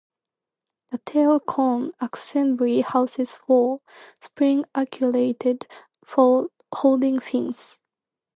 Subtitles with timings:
[0.89, 3.81] The tail cone assembly houses four,
[4.19, 5.67] spring-actuated
[6.03, 7.77] folding fins.